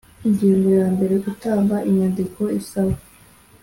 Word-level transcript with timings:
Ingingo 0.27 0.67
ya 0.79 0.87
mbere 0.95 1.13
Gutanga 1.25 1.75
inyandiko 1.89 2.41
isaba 2.59 2.95